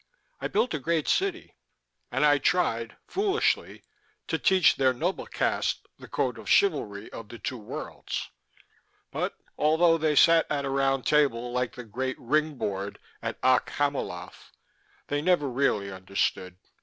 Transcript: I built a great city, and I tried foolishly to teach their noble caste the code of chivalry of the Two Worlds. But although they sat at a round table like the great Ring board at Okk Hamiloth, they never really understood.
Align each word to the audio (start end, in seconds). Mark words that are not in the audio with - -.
I 0.39 0.47
built 0.47 0.73
a 0.73 0.79
great 0.79 1.07
city, 1.07 1.53
and 2.11 2.25
I 2.25 2.39
tried 2.39 2.97
foolishly 3.05 3.83
to 4.29 4.39
teach 4.39 4.75
their 4.75 4.93
noble 4.95 5.27
caste 5.27 5.85
the 5.99 6.07
code 6.07 6.39
of 6.39 6.49
chivalry 6.49 7.11
of 7.11 7.29
the 7.29 7.37
Two 7.37 7.59
Worlds. 7.59 8.31
But 9.11 9.35
although 9.59 9.99
they 9.99 10.15
sat 10.15 10.47
at 10.49 10.65
a 10.65 10.71
round 10.71 11.05
table 11.05 11.51
like 11.51 11.75
the 11.75 11.83
great 11.83 12.17
Ring 12.17 12.55
board 12.55 12.97
at 13.21 13.39
Okk 13.43 13.69
Hamiloth, 13.77 14.49
they 15.05 15.21
never 15.21 15.47
really 15.47 15.91
understood. 15.91 16.55